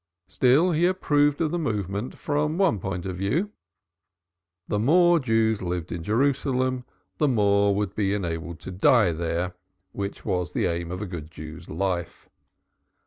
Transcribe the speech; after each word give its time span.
Still 0.27 0.71
he 0.71 0.87
approved 0.87 1.41
of 1.41 1.51
the 1.51 1.59
movement 1.59 2.17
from 2.17 2.57
one 2.57 2.79
point 2.79 3.05
of 3.05 3.17
view. 3.17 3.51
The 4.67 4.79
more 4.79 5.19
Jews 5.19 5.61
lived 5.61 5.91
in 5.91 6.01
Jerusalem 6.01 6.85
the 7.19 7.27
more 7.27 7.75
would 7.75 7.93
be 7.93 8.15
enabled 8.15 8.59
to 8.61 8.71
die 8.71 9.11
there 9.11 9.53
which 9.91 10.25
was 10.25 10.53
the 10.53 10.65
aim 10.65 10.89
of 10.89 11.03
a 11.03 11.05
good 11.05 11.29
Jew's 11.29 11.69
life. 11.69 12.27